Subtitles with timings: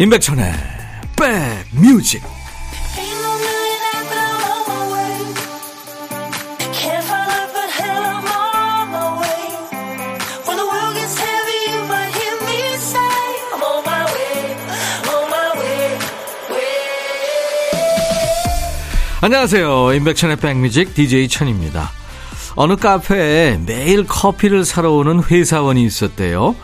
[0.00, 0.50] 임백천의
[1.14, 2.22] 백뮤직
[19.20, 19.92] 안녕하세요.
[19.92, 21.90] 임백천의 백뮤직 DJ 천입니다.
[22.56, 26.56] 어느 카페에 매일 커피를 사러 오는 회사원이 있었대요.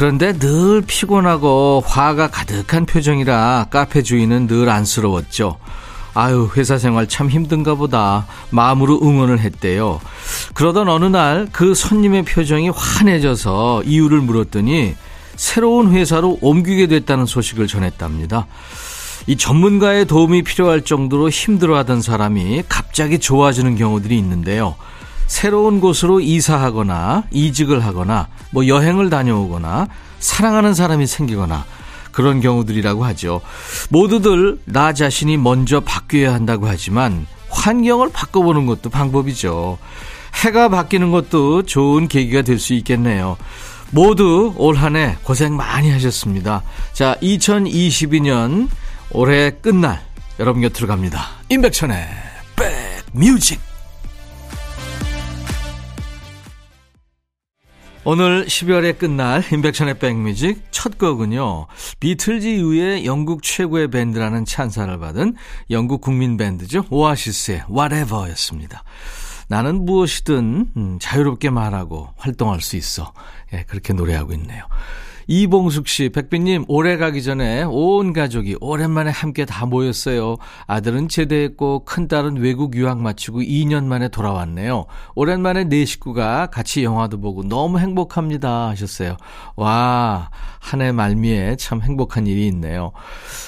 [0.00, 5.58] 그런데 늘 피곤하고 화가 가득한 표정이라 카페 주인은 늘 안쓰러웠죠.
[6.14, 8.26] 아유, 회사 생활 참 힘든가 보다.
[8.48, 10.00] 마음으로 응원을 했대요.
[10.54, 14.94] 그러던 어느 날 그 손님의 표정이 환해져서 이유를 물었더니
[15.36, 18.46] 새로운 회사로 옮기게 됐다는 소식을 전했답니다.
[19.26, 24.76] 이 전문가의 도움이 필요할 정도로 힘들어하던 사람이 갑자기 좋아지는 경우들이 있는데요.
[25.30, 29.86] 새로운 곳으로 이사하거나 이직을 하거나 뭐 여행을 다녀오거나
[30.18, 31.64] 사랑하는 사람이 생기거나
[32.10, 33.40] 그런 경우들이라고 하죠.
[33.90, 39.78] 모두들 나 자신이 먼저 바뀌어야 한다고 하지만 환경을 바꿔보는 것도 방법이죠.
[40.34, 43.36] 해가 바뀌는 것도 좋은 계기가 될 수 있겠네요.
[43.92, 46.64] 모두 올 한 해 고생 많이 하셨습니다.
[46.92, 48.68] 자, 2022년
[49.12, 50.02] 올해 끝날
[50.40, 51.28] 여러분 곁으로 갑니다.
[51.50, 52.04] 임백천의
[53.14, 53.69] 백뮤직
[58.02, 61.66] 오늘 12월의 끝날 인백션의 백뮤직 첫 곡은요.
[62.00, 65.34] 비틀즈 이후에 영국 최고의 밴드라는 찬사를 받은
[65.68, 66.86] 영국 국민 밴드죠.
[66.88, 68.84] 오아시스의 Whatever였습니다.
[69.48, 73.12] 나는 무엇이든 음, 자유롭게 말하고 활동할 수 있어.
[73.52, 74.64] 예, 그렇게 노래하고 있네요.
[75.32, 80.38] 이봉숙 씨, 백빈님, 올해 가기 전에 온 가족이 오랜만에 함께 다 모였어요.
[80.66, 84.86] 아들은 제대했고, 큰딸은 외국 유학 마치고 2년 만에 돌아왔네요.
[85.14, 88.70] 오랜만에 네 식구가 같이 영화도 보고 너무 행복합니다.
[88.70, 89.16] 하셨어요.
[89.54, 92.90] 와, 한 해 말미에 참 행복한 일이 있네요.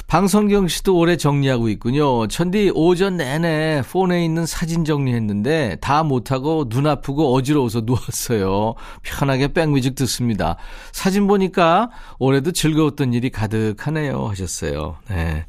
[0.06, 2.28] 방성경 씨도 올해 정리하고 있군요.
[2.28, 8.74] 천디 오전 내내 폰에 있는 사진 정리했는데 다 못하고 눈 아프고 어지러워서 누웠어요.
[9.02, 10.56] 편하게 백뮤직 듣습니다.
[10.92, 11.71] 사진 보니까
[12.18, 14.96] 올해도 즐거웠던 일이 가득하네요 하셨어요.
[15.08, 15.46] 네.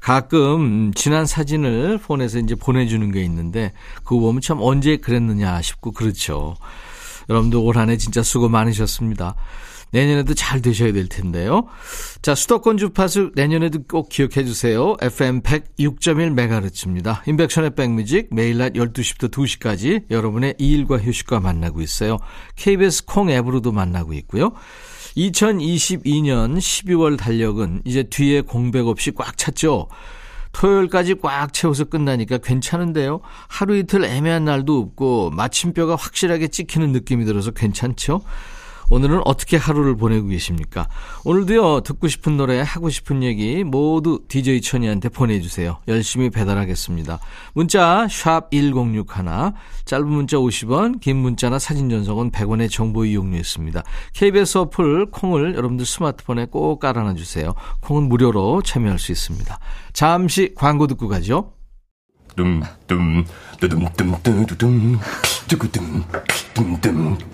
[0.00, 3.72] 가끔 지난 사진을 폰에서 이제 보내주는 게 있는데
[4.04, 6.56] 그거 보면 참 언제 그랬느냐 싶고 그렇죠.
[7.28, 9.34] 여러분도 올 한 해 진짜 수고 많으셨습니다.
[9.90, 11.66] 내년에도 잘 되셔야 될 텐데요.
[12.20, 14.96] 자, 수도권 주파수 내년에도 꼭 기억해 주세요.
[15.00, 17.20] FM 106.1MHz입니다.
[17.28, 22.16] 인백션의 백뮤직 매일 낮 12시부터 2시까지 여러분의 일과 휴식과 만나고 있어요.
[22.56, 24.52] KBS 콩 앱으로도 만나고 있고요.
[25.16, 29.88] 2022년 12월 달력은 이제 뒤에 공백 없이 꽉 찼죠.
[30.52, 33.20] 토요일까지 꽉 채워서 끝나니까 괜찮은데요.
[33.48, 38.22] 하루 이틀 애매한 날도 없고 마침표가 확실하게 찍히는 느낌이 들어서 괜찮죠.
[38.90, 40.88] 오늘은 어떻게 하루를 보내고 계십니까?
[41.24, 45.78] 오늘도요, 듣고 싶은 노래, 하고 싶은 얘기 모두 DJ 천이한테 보내주세요.
[45.88, 47.18] 열심히 배달하겠습니다.
[47.54, 49.52] 문자, 샵 1061,
[49.84, 53.82] 짧은 문자 50원, 긴 문자나 사진 전송은 100원의 정보 이용료 있습니다.
[54.14, 57.54] KBS 어플, 콩을 여러분들 스마트폰에 꼭 깔아놔주세요.
[57.80, 59.58] 콩은 무료로 참여할 수 있습니다.
[59.92, 61.52] 잠시 광고 듣고 가죠.
[62.36, 63.24] dumdum,
[63.60, 64.98] 두둠둠, 두구둠,
[65.48, 66.04] 둠둠.
[66.54, 67.33] 뚜둠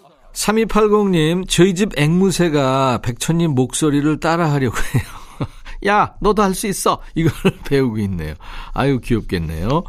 [0.41, 5.03] 3280님, 저희 집 앵무새가 백천님 목소리를 따라하려고 해요.
[5.87, 6.99] 야, 너도 할 수 있어.
[7.15, 7.31] 이걸
[7.65, 8.33] 배우고 있네요.
[8.73, 9.83] 아유, 귀엽겠네요.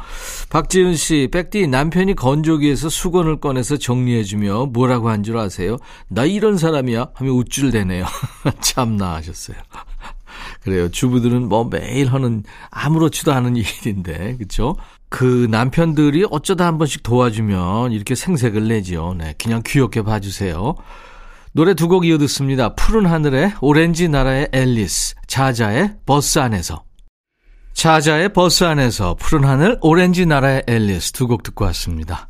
[0.49, 5.77] 박지은 씨, 백디 남편이 건조기에서 수건을 꺼내서 정리해주며 뭐라고 한 줄 아세요?
[6.07, 7.07] 나 이런 사람이야?
[7.15, 8.05] 하며 우쭐대네요.
[8.61, 9.57] 참나 하셨어요.
[10.61, 10.89] 그래요.
[10.89, 14.75] 주부들은 뭐 매일 하는 아무렇지도 않은 일인데, 그쵸?
[15.15, 19.13] 그 남편들이 어쩌다 한 번씩 도와주면 이렇게 생색을 내지요.
[19.13, 20.73] 네, 그냥 귀엽게 봐주세요.
[21.51, 22.73] 노래 두 곡 이어 듣습니다.
[22.73, 26.83] 푸른 하늘의 오렌지 나라의 앨리스, 자자의 버스 안에서.
[27.73, 32.27] 자자의 버스 안에서 푸른 하늘, 오렌지 나라의 앨리스 두 곡 듣고 왔습니다.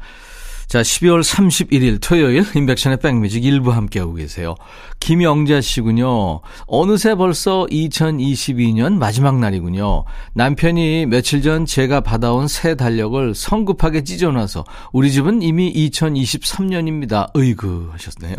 [0.74, 4.56] 자, 12월 31일 토요일 인백션의 백뮤직 일부 함께하고 계세요.
[5.00, 6.42] 김영자 씨군요.
[6.66, 10.04] 어느새 벌써 2022년 마지막 날이군요.
[10.34, 17.30] 남편이 며칠 전 제가 받아온 새 달력을 성급하게 찢어놔서 우리 집은 이미 2023년입니다.
[17.38, 18.36] 으이그 하셨네요.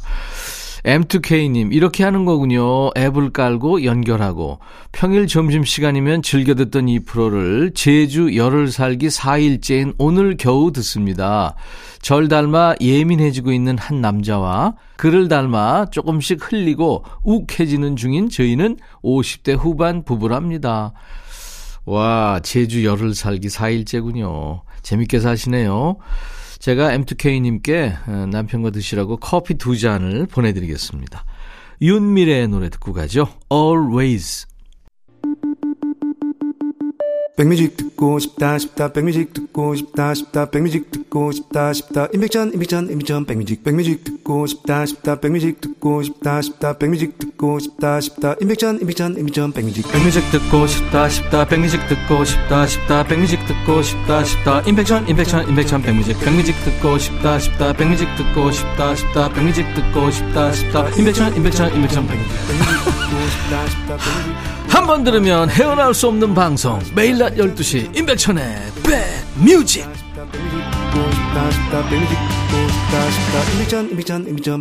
[0.84, 2.90] M2K님, 이렇게 하는 거군요.
[2.98, 4.60] 앱을 깔고 연결하고.
[4.92, 11.56] 평일 점심시간이면 즐겨 듣던 이 프로를 제주 열흘 살기 4일째인 오늘 겨우 듣습니다.
[12.02, 20.04] 절 닮아 예민해지고 있는 한 남자와 그를 닮아 조금씩 흘리고 욱해지는 중인 저희는 50대 후반
[20.04, 20.94] 부부랍니다.
[21.86, 24.62] 와, 제주 열흘 살기 4일째군요.
[24.82, 25.98] 재밌게 사시네요.
[26.60, 31.24] 제가 M2K님께 어, 남편과 드시라고 커피 두 잔을 보내드리겠습니다.
[31.82, 33.30] 윤미래의 노래 듣고 가죠.
[33.52, 34.46] Always.
[37.38, 43.26] 백뮤직 듣고 싶다 싶다 백뮤직 듣고 싶다 싶다 백뮤직 듣고 싶다 싶다 임백천 임백천 임백천
[43.26, 47.29] 백뮤직 백뮤직 듣고 싶다 싶다 백뮤직 듣고 싶다 싶다 백뮤직 듣고
[47.59, 48.36] 싶다 싶다.
[48.41, 49.89] 임백천 임백천 임백천 백뮤직.
[49.91, 51.45] 백뮤직 듣고 싶다 싶다.
[51.45, 53.03] 백뮤직 듣고 싶다 싶다.
[53.06, 54.62] 백뮤직 듣고 싶다 싶다.
[54.68, 56.19] 임백천 임백천 임백천 백뮤직.
[56.19, 57.74] 백뮤직 듣고 싶다 싶다.
[57.74, 59.30] 백뮤직 듣고 싶다 싶다.
[59.30, 60.89] 백뮤직 듣고 싶다 싶다.
[60.89, 62.31] 임백천 임백천 임백천 백뮤직.
[64.68, 66.80] 한 번 들으면 헤어나올 수 없는 방송.
[66.95, 68.57] 매일 낮 12시 임백천의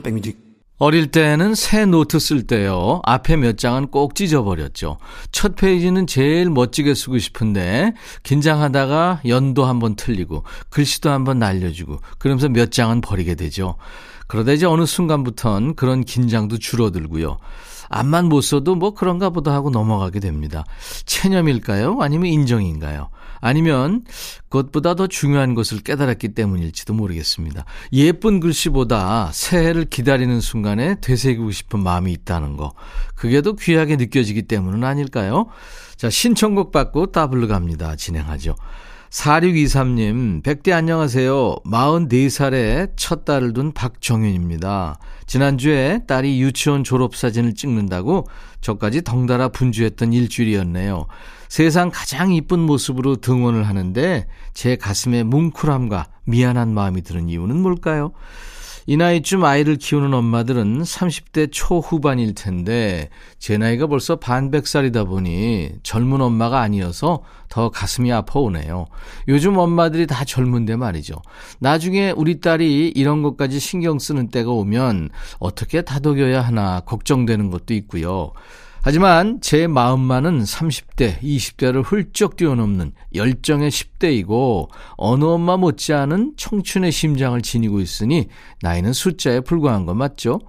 [0.03, 0.48] 백뮤직
[0.79, 3.01] 어릴 때는 새 노트 쓸 때요.
[3.05, 4.99] 앞에 몇 장은 꼭 찢어버렸죠.
[5.33, 12.71] 첫 페이지는 제일 멋지게 쓰고 싶은데 긴장하다가 연도 한번 틀리고 글씨도 한번 날려주고 그러면서 몇
[12.71, 13.75] 장은 버리게 되죠.
[14.29, 17.39] 그러다 이제 어느 순간부턴 그런 긴장도 줄어들고요.
[17.89, 20.65] 앞만 못 써도 뭐 그런가 보다 하고 넘어가게 됩니다.
[21.07, 21.99] 체념일까요?
[22.01, 23.09] 아니면 인정인가요?
[23.41, 24.05] 아니면
[24.49, 27.65] 그것보다 더 중요한 것을 깨달았기 때문일지도 모르겠습니다.
[27.93, 32.73] 예쁜 글씨보다 새해를 기다리는 순간에 되새기고 싶은 마음이 있다는 거.
[33.15, 35.47] 그게 더 귀하게 느껴지기 때문은 아닐까요?
[35.97, 37.97] 자, 신청곡 받고 따블로 갑니다.
[37.97, 38.55] 진행하죠.
[39.11, 41.57] 4623님, 백대 안녕하세요.
[41.65, 44.99] 44살에 첫 딸을 둔 박정윤입니다.
[45.27, 48.27] 지난주에 딸이 유치원 졸업사진을 찍는다고
[48.61, 51.07] 저까지 덩달아 분주했던 일주일이었네요.
[51.49, 58.13] 세상 가장 이쁜 모습으로 등원을 하는데 제 가슴에 뭉클함과 미안한 마음이 드는 이유는 뭘까요?
[58.91, 66.63] 이 나이쯤 아이를 키우는 엄마들은 30대 초후반일 텐데 제 나이가 벌써 반백살이다 보니 젊은 엄마가
[66.63, 68.87] 아니어서 더 가슴이 아파오네요.
[69.29, 71.17] 요즘 엄마들이 다 젊은데 말이죠.
[71.59, 78.33] 나중에 우리 딸이 이런 것까지 신경 쓰는 때가 오면 어떻게 다독여야 하나 걱정되는 것도 있고요.
[78.83, 87.81] 하지만 제 마음만은 30대, 20대를 훌쩍 뛰어넘는 열정의 10대이고 어느 엄마 못지않은 청춘의 심장을 지니고
[87.81, 88.29] 있으니
[88.63, 90.41] 나이는 숫자에 불과한 거 맞죠?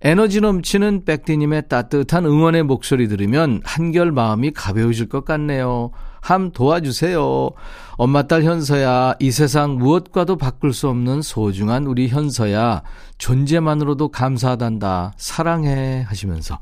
[0.00, 5.90] 에너지 넘치는 백디님의 따뜻한 응원의 목소리 들으면 한결 마음이 가벼워질 것 같네요.
[6.20, 7.50] 함 도와주세요.
[7.96, 12.82] 엄마 딸 현서야, 이 세상 무엇과도 바꿀 수 없는 소중한 우리 현서야,
[13.18, 15.14] 존재만으로도 감사하단다.
[15.16, 16.04] 사랑해.
[16.06, 16.58] 하시면서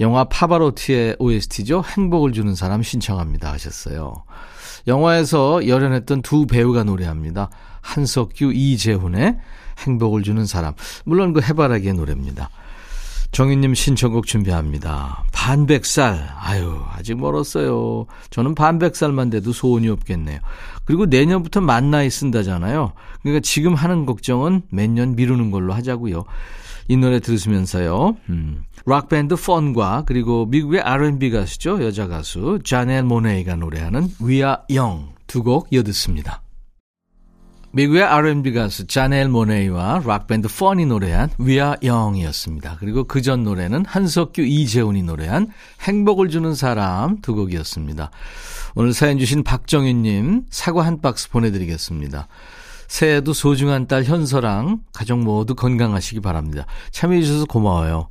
[0.00, 1.82] 영화 파바로티의 OST죠.
[1.84, 4.24] 행복을 주는 사람 신청합니다 하셨어요.
[4.86, 7.50] 영화에서 열연했던 두 배우가 노래합니다.
[7.80, 9.36] 한석규, 이재훈의
[9.78, 10.74] 행복을 주는 사람.
[11.04, 12.50] 물론 그 해바라기의 노래입니다.
[13.32, 15.24] 정희님 신청곡 준비합니다.
[15.32, 16.30] 반백살.
[16.40, 18.06] 아유, 아직 멀었어요.
[18.30, 20.38] 저는 반백살만 돼도 소원이 없겠네요.
[20.84, 22.92] 그리고 내년부터 만 나이 쓴다잖아요.
[23.22, 26.24] 그러니까 지금 하는 걱정은 몇 년 미루는 걸로 하자고요.
[26.88, 28.16] 이 노래 들으시면서요.
[28.28, 31.82] 음, 락밴드 펀과 그리고 미국의 R&B 가수죠.
[31.84, 36.42] 여자 가수 자넬 모네이가 노래하는 We Are Young 두 곡 이어듣습니다.
[37.72, 42.76] 미국의 R&B 가수 자넬 모네이와 락밴드 펀이 노래한 We Are Young이었습니다.
[42.80, 45.48] 그리고 그 전 노래는 한석규, 이재훈이 노래한
[45.82, 48.10] 행복을 주는 사람 두 곡이었습니다.
[48.76, 52.28] 오늘 사연 주신 박정윤님 사과 한 박스 보내드리겠습니다.
[52.88, 56.66] 새해에도 소중한 딸 현서랑 가족 모두 건강하시기 바랍니다.
[56.90, 58.08] 참여해 주셔서 고마워요.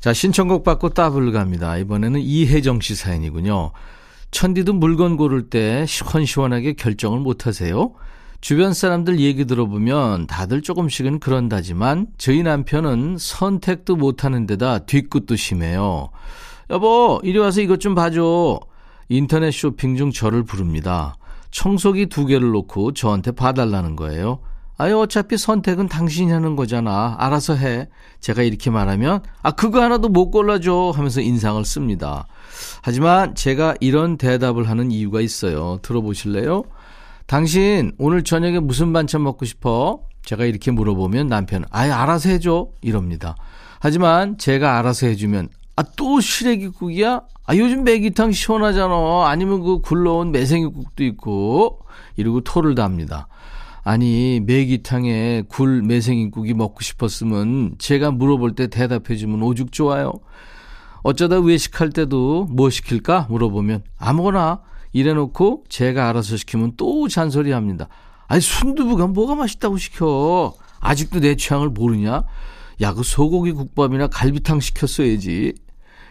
[0.00, 1.76] 자, 신청곡 받고 따블 갑니다.
[1.76, 3.72] 이번에는 이혜정 씨 사연이군요.
[4.32, 7.92] 천디도 물건 고를 때 시원시원하게 결정을 못 하세요?
[8.40, 16.10] 주변 사람들 얘기 들어보면 다들 조금씩은 그런다지만 저희 남편은 선택도 못 하는 데다 뒤끝도 심해요.
[16.70, 18.58] 여보, 이리 와서 이것 좀 봐줘.
[19.08, 21.14] 인터넷 쇼핑 중 저를 부릅니다.
[21.52, 24.40] 청소기 두 개를 놓고 저한테 봐달라는 거예요.
[24.78, 27.14] 아유, 어차피 선택은 당신이 하는 거잖아.
[27.18, 27.88] 알아서 해.
[28.20, 30.92] 제가 이렇게 말하면, 아, 그거 하나도 못 골라줘.
[30.96, 32.26] 하면서 인상을 씁니다.
[32.80, 35.78] 하지만 제가 이런 대답을 하는 이유가 있어요.
[35.82, 36.64] 들어보실래요?
[37.26, 40.00] 당신, 오늘 저녁에 무슨 반찬 먹고 싶어?
[40.24, 42.68] 제가 이렇게 물어보면 남편은, 아예 알아서 해줘.
[42.80, 43.36] 이럽니다.
[43.78, 47.22] 하지만 제가 알아서 해주면, 아, 또 시래기국이야?
[47.44, 49.26] 아, 요즘 매기탕 시원하잖아.
[49.26, 51.80] 아니면 그 굴러온 매생이국도 있고.
[52.16, 53.28] 이러고 토를 답니다.
[53.82, 60.12] 아니, 매기탕에 굴 매생이국이 먹고 싶었으면 제가 물어볼 때 대답해주면 오죽 좋아요.
[61.02, 63.26] 어쩌다 외식할 때도 뭐 시킬까?
[63.28, 64.60] 물어보면 아무거나
[64.92, 67.88] 이래놓고 제가 알아서 시키면 또 잔소리 합니다.
[68.28, 70.54] 아니 순두부가 뭐가 맛있다고 시켜?
[70.80, 72.22] 아직도 내 취향을 모르냐?
[72.80, 75.54] 야, 그 소고기 국밥이나 갈비탕 시켰어야지.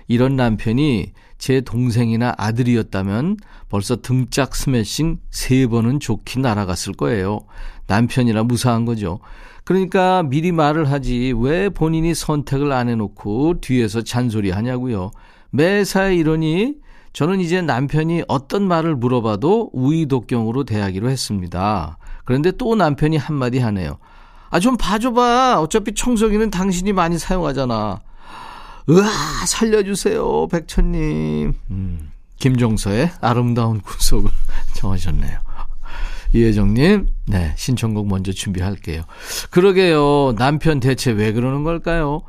[0.07, 3.37] 이런 남편이 제 동생이나 아들이었다면
[3.69, 7.39] 벌써 등짝 스매싱 세 번은 좋게 날아갔을 거예요.
[7.87, 9.19] 남편이라 무사한 거죠.
[9.63, 15.11] 그러니까 미리 말을 하지 왜 본인이 선택을 안 해놓고 뒤에서 잔소리 하냐고요.
[15.51, 16.75] 매사에 이러니
[17.13, 21.97] 저는 이제 남편이 어떤 말을 물어봐도 우이독경으로 대하기로 했습니다.
[22.23, 23.97] 그런데 또 남편이 한마디 하네요.
[24.51, 25.59] 아, 좀 봐줘봐.
[25.61, 27.99] 어차피 청소기는 당신이 많이 사용하잖아.
[28.89, 31.53] 으아, 살려주세요, 백천님.
[31.71, 34.29] 음, 김종서의 아름다운 구속을
[34.75, 35.39] 정하셨네요.
[36.33, 39.03] 이혜정님, 네, 신청곡 먼저 준비할게요.
[39.49, 40.35] 그러게요.
[40.37, 42.21] 남편 대체 왜 그러는 걸까요?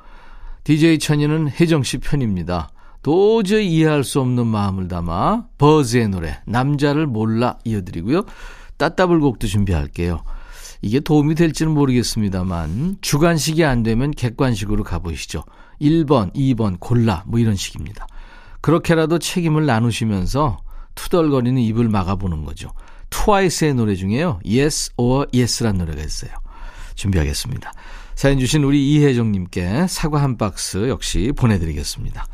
[0.64, 2.71] DJ 천이는 혜정 씨 편입니다.
[3.02, 8.23] 도저히 이해할 수 없는 마음을 담아 버즈의 노래 남자를 몰라 이어드리고요.
[8.76, 10.23] 따따블 곡도 준비할게요.
[10.83, 15.45] 이게 도움이 될지는 모르겠습니다만 주관식이 안 되면 객관식으로 가보시죠.
[15.81, 18.07] 1번, 2번 골라 뭐 이런 식입니다.
[18.61, 20.59] 그렇게라도 책임을 나누시면서
[20.95, 22.71] 투덜거리는 입을 막아보는 거죠.
[23.11, 24.41] 트와이스의 노래 중에요.
[24.45, 26.33] Yes or Yes란 노래가 있어요.
[26.95, 27.73] 준비하겠습니다.
[28.15, 32.27] 사연 주신 우리 이혜정님께 사과 한 박스 역시 보내드리겠습니다.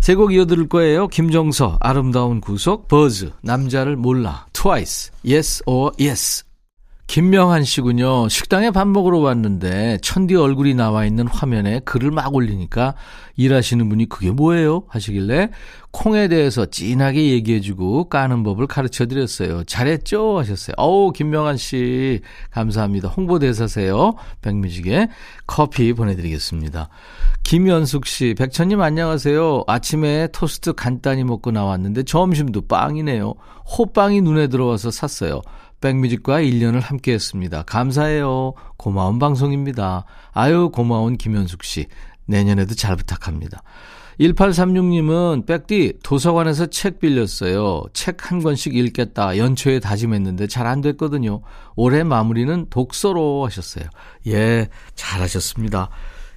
[0.00, 1.06] 세 곡 이어들을 거예요.
[1.06, 6.44] 김정서, 아름다운 구속, 버즈, 남자를 몰라, 트와이스, Yes or Yes.
[7.12, 8.30] 김명한 씨군요.
[8.30, 12.94] 식당에 밥 먹으러 왔는데 천디 얼굴이 나와 있는 화면에 글을 막 올리니까
[13.36, 14.84] 일하시는 분이 그게 뭐예요?
[14.88, 15.50] 하시길래
[15.90, 19.62] 콩에 대해서 진하게 얘기해주고 까는 법을 가르쳐 드렸어요.
[19.64, 20.38] 잘했죠?
[20.38, 20.72] 하셨어요.
[20.78, 22.22] 어우, 김명한 씨.
[22.50, 23.08] 감사합니다.
[23.08, 24.14] 홍보대사세요.
[24.40, 25.08] 백뮤직에
[25.46, 26.88] 커피 보내드리겠습니다.
[27.42, 29.64] 김현숙 씨, 백천님 안녕하세요.
[29.66, 33.34] 아침에 토스트 간단히 먹고 나왔는데 점심도 빵이네요.
[33.76, 35.42] 호빵이 눈에 들어와서 샀어요.
[35.82, 37.62] 백뮤직과 1년을 함께 했습니다.
[37.64, 38.54] 감사해요.
[38.78, 40.06] 고마운 방송입니다.
[40.32, 41.88] 아유, 고마운 김현숙 씨.
[42.24, 43.62] 내년에도 잘 부탁합니다.
[44.20, 47.84] 1836님은 백디 도서관에서 책 빌렸어요.
[47.92, 49.36] 책 한 권씩 읽겠다.
[49.36, 51.42] 연초에 다짐했는데 잘 안 됐거든요.
[51.76, 53.84] 올해 마무리는 독서로 하셨어요.
[54.28, 55.90] 예, 잘하셨습니다.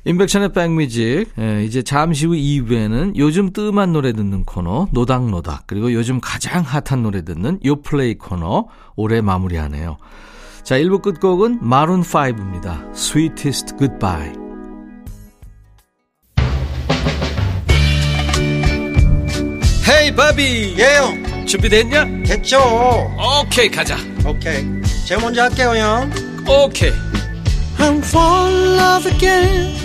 [0.06, 1.34] 인백션의 백뮤직.
[1.40, 7.02] 예, 이제 잠시 후 2부에는 요즘 뜸한 노래 듣는 코너 노닥노닥 그리고 요즘 가장 핫한
[7.02, 9.98] 노래 듣는 요플레이 코너 올해 마무리하네요.
[10.64, 12.88] 자 1부 끝곡은 마룬5입니다.
[12.94, 14.34] Sweetest Goodbye.
[19.88, 20.76] 헤이 바비!
[20.78, 21.46] 예영!
[21.46, 22.24] 준비됐냐?
[22.26, 22.60] 됐죠.
[23.44, 23.98] 오케이 가자.
[24.26, 24.64] 오케이.
[25.08, 26.12] 제가 먼저 할게요 형.
[26.48, 26.92] 오케이.
[27.78, 29.85] I'm fall in love again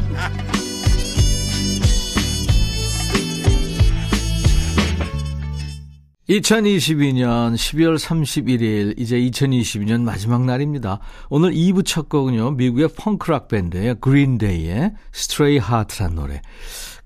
[6.31, 10.99] 2022년 12월 31일 이제 2022년 마지막 날입니다.
[11.29, 12.51] 오늘 2부 첫 곡은요.
[12.51, 16.41] 미국의 펑크락 밴드의 그린데이의 Stray Heart란 노래.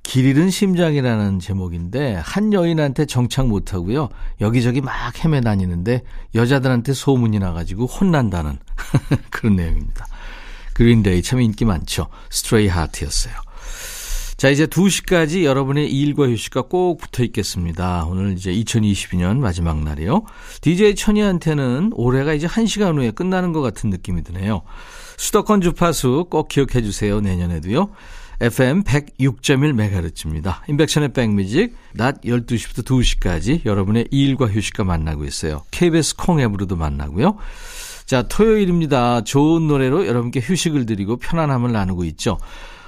[0.03, 4.09] 길 잃은 심장이라는 제목인데 한 여인한테 정착 못하고요.
[4.41, 6.03] 여기저기 막 헤매 다니는데
[6.35, 8.59] 여자들한테 소문이 나가지고 혼난다는
[9.31, 10.05] 그런 내용입니다.
[10.75, 12.09] 그린데이 참 인기 많죠.
[12.31, 13.33] Stray Heart였어요.
[14.45, 18.05] 자, 이제 2시까지 여러분의 일과 휴식과 꼭 붙어 있겠습니다.
[18.07, 20.21] 오늘 이제 2022년 마지막 날이요.
[20.61, 24.61] DJ 천이한테는 올해가 이제 1시간 후에 끝나는 것 같은 느낌이 드네요.
[25.17, 27.21] 수도권 주파수 꼭 기억해 주세요.
[27.21, 27.89] 내년에도요.
[28.39, 30.57] FM 106.1MHz입니다.
[30.69, 35.63] 인백션의 백뮤직, 낮 12시부터 2시까지 여러분의 일과 휴식과 만나고 있어요.
[35.71, 37.37] KBS 콩 앱으로도 만나고요.
[38.05, 39.23] 자, 토요일입니다.
[39.23, 42.37] 좋은 노래로 여러분께 휴식을 드리고 편안함을 나누고 있죠.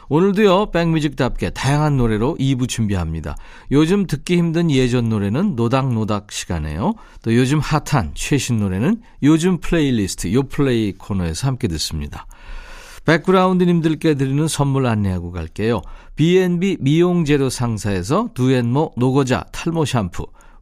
[0.10, 3.36] 오늘도요, 백뮤직답게 다양한 노래로 2부 준비합니다.
[3.72, 6.94] 요즘 듣기 힘든 예전 노래는 노닥노닥 시간에요.
[7.22, 12.26] 또 요즘 핫한 최신 노래는 요즘 플레이리스트 요 플레이 코너에서 함께 듣습니다.
[13.06, 15.82] background님들께 드리는 선물 안내하고 갈게요.
[16.16, 20.26] B&B 미용재료 상사에서 두앤모 노고자 탈모 샴푸,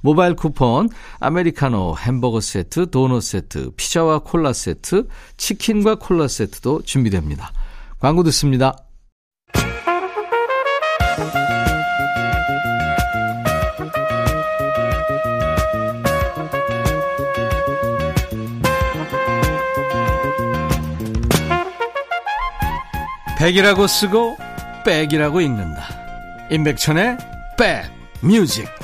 [0.00, 0.88] 모바일 쿠폰,
[1.20, 7.52] 아메리카노, 햄버거 세트, 도넛 세트, 피자와 콜라 세트, 치킨과 콜라 세트도 준비됩니다.
[7.98, 8.76] 광고 듣습니다.
[23.38, 24.36] 백이라고 쓰고
[24.84, 25.82] 백이라고 읽는다.
[26.50, 27.18] 임백천의
[27.58, 27.84] 백
[28.22, 28.75] 뮤직.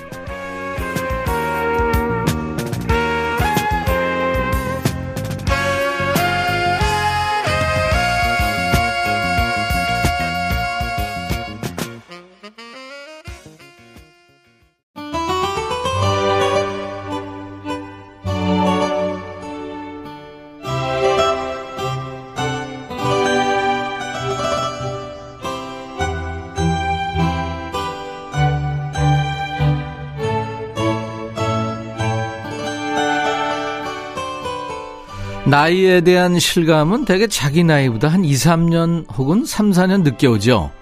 [35.62, 40.72] 나이에 대한 실감은 대개 자기 나이보다 한 2, 3년 혹은 3, 4년 늦게 오죠.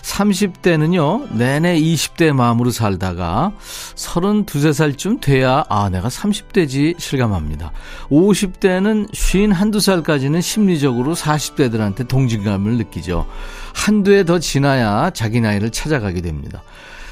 [0.00, 3.52] 30대는요, 내내 20대 마음으로 살다가
[3.94, 7.72] 32, 3살쯤 돼야, 아, 내가 30대지 실감합니다.
[8.08, 13.26] 50대는 50, 한두 살까지는 심리적으로 40대들한테 동질감을 느끼죠.
[13.74, 16.62] 한두 해 더 지나야 자기 나이를 찾아가게 됩니다.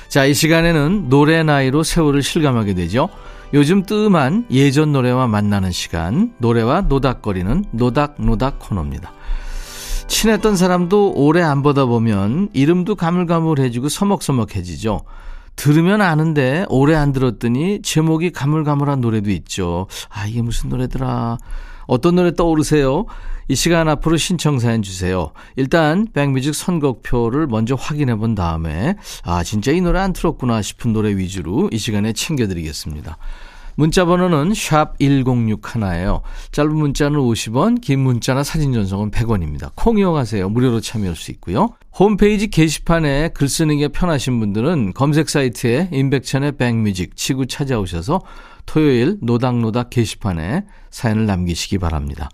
[0.08, 3.10] 자, 이 시간에는 노래 나이로 세월을 실감하게 되죠.
[3.52, 9.12] 요즘 뜸한 예전 노래와 만나는 시간, 노래와 노닥거리는 노닥노닥 코너입니다.
[10.06, 15.00] 친했던 사람도 오래 안 보다 보면 이름도 가물가물해지고 서먹서먹해지죠.
[15.56, 19.88] 들으면 아는데 오래 안 들었더니 제목이 가물가물한 노래도 있죠.
[20.08, 21.38] 아, 이게 무슨 노래더라.
[21.90, 23.06] 어떤 노래 떠오르세요?
[23.48, 25.32] 이 시간 앞으로 신청 사연 주세요.
[25.56, 31.16] 일단 백뮤직 선곡표를 먼저 확인해 본 다음에 아 진짜 이 노래 안 틀었구나 싶은 노래
[31.16, 33.18] 위주로 이 시간에 챙겨드리겠습니다.
[33.74, 36.22] 문자 번호는 샵 1061예요.
[36.52, 39.72] 짧은 문자는 50원, 긴 문자나 사진 전송은 100원입니다.
[39.74, 40.48] 콩 이용하세요.
[40.48, 41.70] 무료로 참여할 수 있고요.
[41.98, 48.20] 홈페이지 게시판에 글 쓰는 게 편하신 분들은 검색 사이트에 인백천의 백뮤직 치고 찾아오셔서
[48.70, 52.28] 토요일 노닥노닥 게시판에 사연을 남기시기 바랍니다.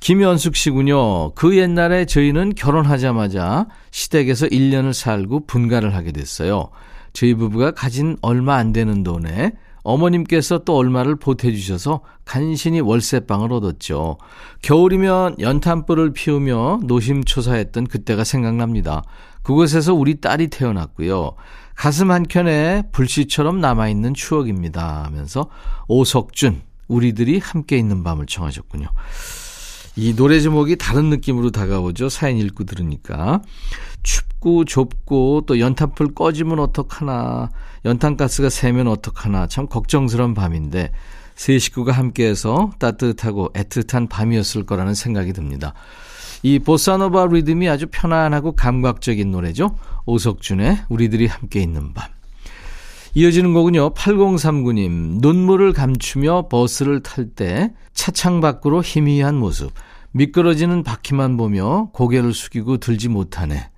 [0.00, 1.30] 김현숙 씨군요.
[1.34, 6.70] 그 옛날에 저희는 결혼하자마자 시댁에서 1년을 살고 분가를 하게 됐어요.
[7.12, 9.52] 저희 부부가 가진 얼마 안 되는 돈에
[9.84, 14.18] 어머님께서 또 얼마를 보태주셔서 간신히 월세방을 얻었죠.
[14.62, 19.04] 겨울이면 연탄불을 피우며 노심초사했던 그때가 생각납니다.
[19.44, 21.36] 그곳에서 우리 딸이 태어났고요.
[21.74, 25.04] 가슴 한켠에 불씨처럼 남아있는 추억입니다.
[25.04, 25.48] 하면서
[25.88, 28.88] 오석준, 우리들이 함께 있는 밤을 청하셨군요.
[29.96, 32.08] 이 노래 제목이 다른 느낌으로 다가오죠.
[32.08, 33.42] 사연 읽고 들으니까.
[34.02, 37.50] 춥고 좁고 또 연탄불 꺼지면 어떡하나.
[37.84, 39.46] 연탄가스가 새면 어떡하나.
[39.46, 40.90] 참 걱정스러운 밤인데
[41.36, 45.74] 세 식구가 함께해서 따뜻하고 애틋한 밤이었을 거라는 생각이 듭니다.
[46.42, 49.76] 이 보사노바 리듬이 아주 편안하고 감각적인 노래죠.
[50.06, 52.08] 오석준의 우리들이 함께 있는 밤.
[53.14, 53.94] 이어지는 곡은요.
[53.94, 55.20] 8039님.
[55.20, 59.72] 눈물을 감추며 버스를 탈 때 차창 밖으로 희미한 모습.
[60.12, 63.70] 미끄러지는 바퀴만 보며 고개를 숙이고 들지 못하네.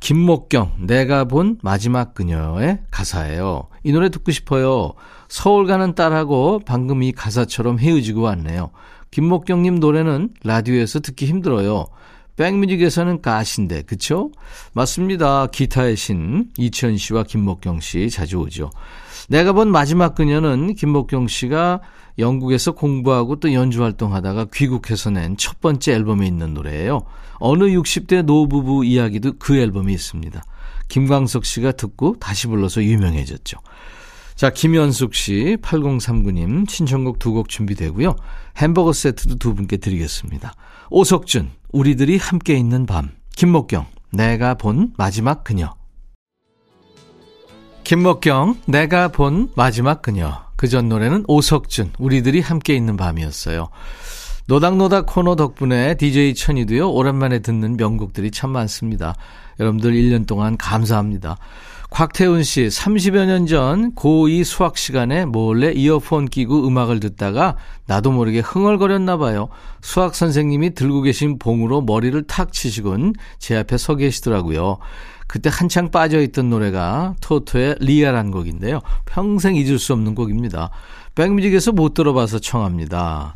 [0.00, 3.68] 김목경, 내가 본 마지막 그녀의 가사예요.
[3.82, 4.92] 이 노래 듣고 싶어요.
[5.28, 8.70] 서울 가는 딸하고 방금 이 가사처럼 헤어지고 왔네요.
[9.10, 11.86] 김목경님 노래는 라디오에서 듣기 힘들어요.
[12.38, 14.30] 백뮤직에서는 가신데, 그쵸?
[14.72, 15.48] 맞습니다.
[15.48, 18.70] 기타의 신, 이천 씨와 김목경 씨 자주 오죠.
[19.28, 21.80] 내가 본 마지막 그녀는 김목경 씨가
[22.18, 27.02] 영국에서 공부하고 또 연주 활동하다가 귀국해서 낸 첫 번째 앨범에 있는 노래예요.
[27.34, 30.42] 어느 60대 노부부 이야기도 그 앨범에 있습니다.
[30.88, 33.58] 김광석 씨가 듣고 다시 불러서 유명해졌죠.
[34.38, 38.14] 자, 김현숙 씨, 8039님, 신청곡 두 곡 준비되고요.
[38.58, 40.52] 햄버거 세트도 두 분께 드리겠습니다.
[40.90, 43.10] 오석준, 우리들이 함께 있는 밤.
[43.34, 45.74] 김목경, 내가 본 마지막 그녀.
[47.82, 50.46] 김목경, 내가 본 마지막 그녀.
[50.54, 53.70] 그 전 노래는 오석준, 우리들이 함께 있는 밤이었어요.
[54.46, 59.16] 노닥노닥 코너 덕분에 DJ 천이도요, 오랜만에 듣는 명곡들이 참 많습니다.
[59.58, 61.38] 여러분들 1년 동안 감사합니다.
[61.90, 68.40] 곽태훈 씨, 30여 년 전 고2 수학 시간에 몰래 이어폰 끼고 음악을 듣다가 나도 모르게
[68.40, 69.48] 흥얼거렸나 봐요.
[69.80, 74.78] 수학 선생님이 들고 계신 봉으로 머리를 탁 치시곤 제 앞에 서 계시더라고요.
[75.26, 78.80] 그때 한창 빠져있던 노래가 토토의 리아란 곡인데요.
[79.06, 80.70] 평생 잊을 수 없는 곡입니다.
[81.18, 83.34] 백뮤직에서 못 들어봐서 청합니다.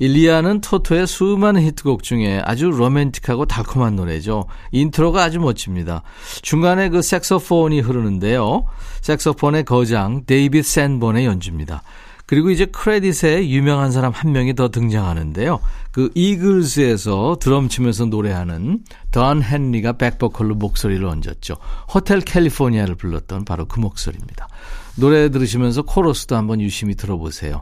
[0.00, 4.46] 이 리아는 토토의 수많은 히트곡 중에 아주 로맨틱하고 달콤한 노래죠.
[4.72, 6.02] 인트로가 아주 멋집니다.
[6.42, 8.64] 중간에 그 색소폰이 흐르는데요.
[9.02, 11.84] 색소폰의 거장 데이빗 샌본의 연주입니다.
[12.26, 15.60] 그리고 이제 크레딧에 유명한 사람 한 명이 더 등장하는데요.
[15.92, 18.80] 그 이글스에서 드럼 치면서 노래하는
[19.12, 21.56] 던 헨리가 백보컬로 목소리를 얹었죠.
[21.94, 24.48] 호텔 캘리포니아를 불렀던 바로 그 목소리입니다.
[24.96, 27.60] 노래 들으시면서 코러스도 한번 유심히 들어보세요.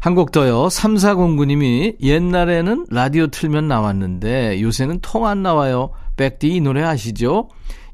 [0.00, 0.68] 한 곡 더요.
[0.68, 5.90] 3409님이 옛날에는 라디오 틀면 나왔는데 요새는 통 안 나와요.
[6.16, 7.48] 백디 이 노래 아시죠?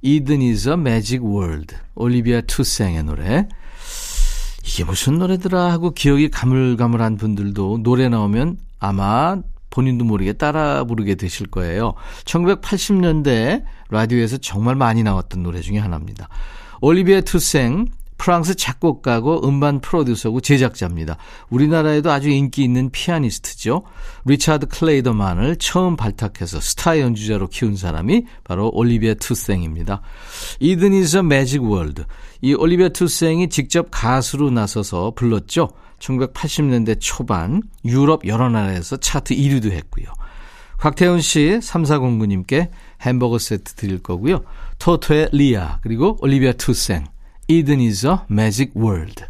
[0.04, 1.74] Is a Magic World.
[1.94, 3.48] 올리비아 투생의 노래.
[4.64, 9.36] 이게 무슨 노래더라 하고 기억이 가물가물한 분들도 노래 나오면 아마
[9.70, 11.94] 본인도 모르게 따라 부르게 되실 거예요.
[12.24, 16.28] 1980년대 라디오에서 정말 많이 나왔던 노래 중에 하나입니다.
[16.80, 17.86] 올리비아 투생
[18.22, 21.16] 프랑스 작곡가고 음반 프로듀서고 제작자입니다.
[21.50, 23.82] 우리나라에도 아주 인기 있는 피아니스트죠.
[24.26, 30.02] 리차드 클레이더만을 처음 발탁해서 스타 연주자로 키운 사람이 바로 올리비아 투생입니다.
[30.60, 32.04] Eden Is Magic World.
[32.42, 35.70] 이 올리비아 투생이 직접 가수로 나서서 불렀죠.
[35.98, 40.06] 1980년대 초반 유럽 여러 나라에서 차트 1위도 했고요.
[40.78, 42.68] 곽태훈 씨 3409님께
[43.00, 44.44] 햄버거 세트 드릴 거고요.
[44.78, 47.04] 토토의 리아 그리고 올리비아 투생
[47.52, 49.26] Eden is a Magic World.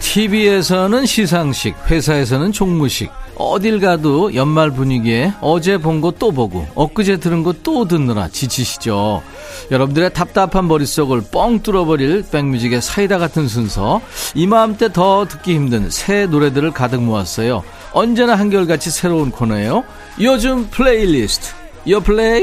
[0.00, 3.10] TV에서는 시상식, 회사에서는 종무식,
[3.50, 9.22] 어딜 가도 연말 분위기에 어제 본 거 또 보고 엊그제 들은 거 또 듣느라 지치시죠.
[9.70, 14.00] 여러분들의 답답한 머릿속을 뻥 뚫어버릴 백뮤직의 사이다 같은 순서
[14.34, 17.62] 이맘때 더 듣기 힘든 새 노래들을 가득 모았어요.
[17.92, 19.84] 언제나 한결같이 새로운 코너예요.
[20.20, 21.48] 요즘 플레이리스트
[21.88, 22.42] 요 플레이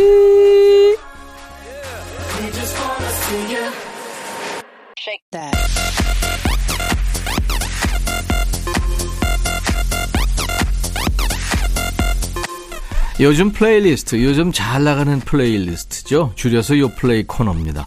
[13.22, 16.32] 요즘 플레이리스트, 요즘 잘 나가는 플레이리스트죠.
[16.36, 17.86] 줄여서 요 플레이 코너입니다.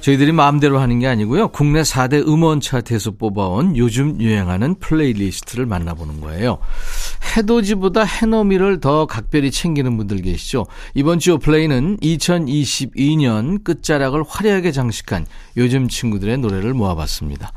[0.00, 1.48] 저희들이 마음대로 하는 게 아니고요.
[1.48, 6.58] 국내 4대 음원 차트에서 뽑아온 요즘 유행하는 플레이리스트를 만나보는 거예요.
[7.36, 10.66] 해돋이보다 해넘이를 더 각별히 챙기는 분들 계시죠.
[10.94, 15.26] 이번 주 플레이는 2022년 끝자락을 화려하게 장식한
[15.58, 17.52] 요즘 친구들의 노래를 모아봤습니다.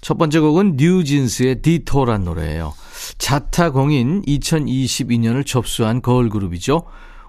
[0.00, 2.74] 첫 번째 곡은 뉴진스의 Ditto란 노래예요.
[3.18, 6.84] 자타공인 2022년을 접수한 거울그룹이죠.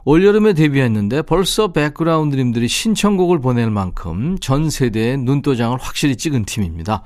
[0.05, 7.03] 올여름에 데뷔했는데 벌써 백그라운드님들이 신청곡을 보낼 만큼 전 세대의 눈도장을 확실히 찍은 팀입니다.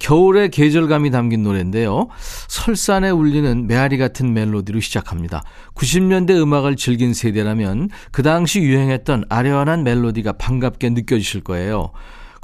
[0.00, 2.08] 겨울의 계절감이 담긴 노래인데요.
[2.48, 5.42] 설산에 울리는 메아리 같은 멜로디로 시작합니다.
[5.74, 11.92] 90년대 음악을 즐긴 세대라면 그 당시 유행했던 아련한 멜로디가 반갑게 느껴지실 거예요.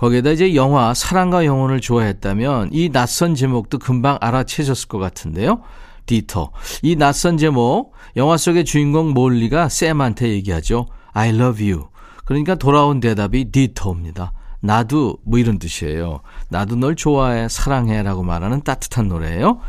[0.01, 5.61] 거기에다 이제 영화 사랑과 영혼을 좋아했다면 이 낯선 제목도 금방 알아채셨을 것 같은데요.
[6.07, 6.53] 디터.
[6.83, 10.87] 이 낯선 제목, 영화 속의 주인공 몰리가 샘한테 얘기하죠.
[11.13, 11.89] I love you.
[12.25, 14.33] 그러니까 돌아온 대답이 디터입니다.
[14.61, 16.21] 나도 뭐 이런 뜻이에요.
[16.49, 19.61] 나도 널 좋아해, 사랑해 라고 말하는 따뜻한 노래예요.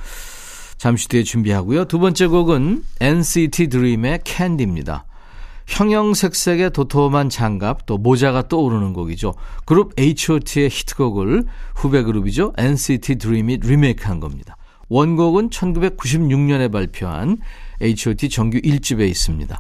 [0.77, 1.85] 잠시 뒤에 준비하고요.
[1.85, 5.05] 두 번째 곡은 NCT DREAM의 캔디입니다.
[5.71, 9.33] 형형색색의 도톰한 장갑 또 모자가 떠오르는 곡이죠.
[9.65, 12.53] 그룹 H.O.T의 히트곡을 후배 그룹이죠.
[12.57, 14.57] NCT DREAM이 리메이크한 겁니다.
[14.89, 17.37] 원곡은 1996년에 발표한
[17.81, 19.59] H.O.T 정규 1집에 있습니다.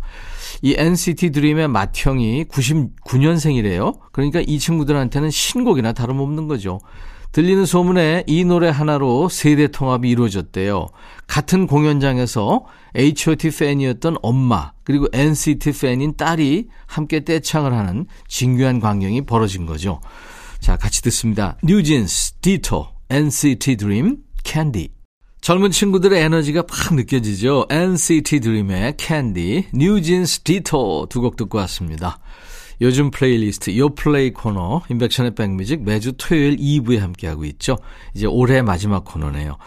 [0.61, 3.97] 이 NCT 드림의 맏형이 99년생이래요.
[4.11, 6.81] 그러니까 이 친구들한테는 신곡이나 다름없는 거죠.
[7.31, 10.89] 들리는 소문에 이 노래 하나로 세대 통합이 이루어졌대요.
[11.27, 12.65] 같은 공연장에서
[12.95, 20.01] H.O.T 팬이었던 엄마 그리고 NCT 팬인 딸이 함께 떼창을 하는 진귀한 광경이 벌어진 거죠.
[20.59, 21.57] 자, 같이 듣습니다.
[21.63, 24.89] 뉴진스, Ditto, NCT 드림, 캔디.
[25.39, 27.65] 젊은 친구들의 에너지가 팍 느껴지죠.
[27.69, 32.19] NCT 드림의 캔디, 뉴진스, Ditto 두 곡 듣고 왔습니다.
[32.81, 37.77] 요즘 플레이리스트 요플레이 코너 임백천의 백뮤직 매주 토요일 2부에 함께하고 있죠.
[38.15, 39.57] 이제 올해 마지막 코너네요.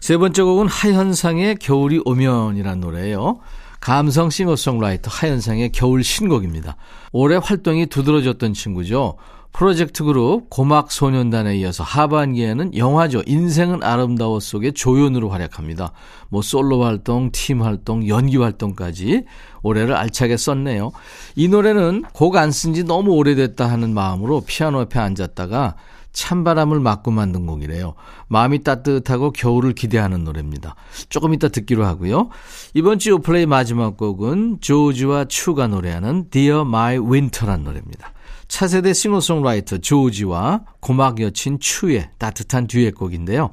[0.00, 3.40] 세 번째 곡은 하현상의 겨울이 오면이란 노래예요.
[3.80, 6.76] 감성 싱어송라이터 하현상의 겨울 신곡입니다.
[7.12, 9.16] 올해 활동이 두드러졌던 친구죠.
[9.54, 13.22] 프로젝트 그룹 고막 소년단에 이어서 하반기에는 영화죠.
[13.24, 15.92] 인생은 아름다워 속의 조연으로 활약합니다.
[16.28, 19.24] 뭐 솔로 활동, 팀 활동, 연기 활동까지
[19.62, 20.90] 올해를 알차게 썼네요.
[21.36, 25.76] 이 노래는 곡 안 쓴 지 너무 오래됐다 하는 마음으로 피아노 옆에 앉았다가
[26.12, 27.94] 찬바람을 맞고 만든 곡이래요.
[28.26, 30.74] 마음이 따뜻하고 겨울을 기대하는 노래입니다.
[31.08, 32.28] 조금 이따 듣기로 하고요.
[32.74, 38.12] 이번 주 오플레이 마지막 곡은 조지와 추가 노래하는 Dear My Winter란 노래입니다.
[38.54, 43.50] 차세대 싱어송라이터 조지와 고막 여친 추의 따뜻한 듀엣곡인데요.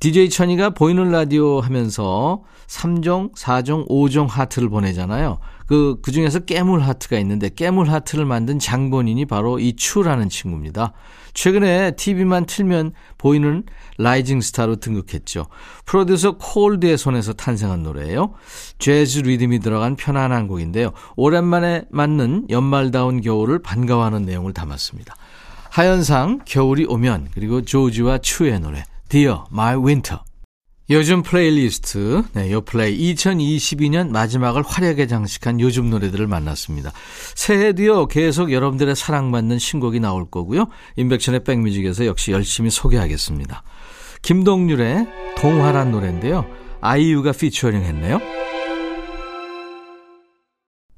[0.00, 5.38] DJ 천이가 보이는 라디오 하면서 3종, 4종, 5종 하트를 보내잖아요.
[5.68, 10.92] 그, 그 중에서 깨물 하트가 있는데 깨물 하트를 만든 장본인이 바로 이 추라는 친구입니다.
[11.34, 13.64] 최근에 TV만 틀면 보이는
[13.98, 15.46] rising star로 등극했죠.
[15.84, 18.34] 프로듀서 콜드의 손에서 탄생한 노래예요.
[18.78, 20.92] 재즈 리듬이 들어간 편안한 곡인데요.
[21.16, 25.14] 오랜만에 맞는 연말다운 겨울을 반가워하는 내용을 담았습니다.
[25.70, 30.20] 하현상 겨울이 오면 그리고 조지와 츄의 노래 Dear My Winter
[30.90, 36.92] 요즘 플레이리스트, 네, 요 플레이 2022년 마지막을 화려하게 장식한 요즘 노래들을 만났습니다.
[37.34, 40.66] 새해도요, 계속 여러분들의 사랑받는 신곡이 나올 거고요.
[40.96, 43.62] 인백션의 백뮤직에서 역시 열심히 소개하겠습니다.
[44.20, 45.06] 김동률의
[45.38, 46.44] 동화란 노래인데요.
[46.82, 48.20] 아이유가 피처링 했네요.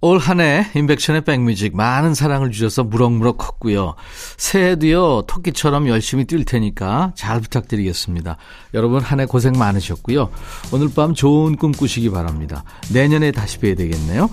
[0.02, 3.94] 올 한해 인백션의 백뮤직 많은 사랑을 주셔서 무럭무럭 컸고요.
[4.37, 8.37] 새해도요 토끼처럼 열심히 뛸 테니까 잘 부탁드리겠습니다.
[8.74, 10.30] 여러분 한 해 고생 많으셨고요.
[10.72, 12.62] 오늘 밤 좋은 꿈 꾸시기 바랍니다.
[12.92, 14.28] 내년에 다시 뵈야 되겠네요.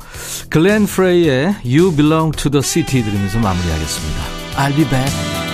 [0.49, 4.21] 글렌 프레이의 You Belong to the City 들으면서 마무리하겠습니다.
[4.58, 5.53] I'll be back.